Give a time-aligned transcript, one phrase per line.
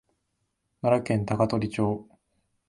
[0.81, 2.07] 奈良県高取町